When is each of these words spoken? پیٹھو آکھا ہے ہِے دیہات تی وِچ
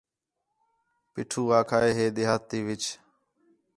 پیٹھو 1.13 1.41
آکھا 1.59 1.79
ہے 1.83 1.91
ہِے 1.97 2.05
دیہات 2.15 2.41
تی 2.49 2.59
وِچ 2.65 2.83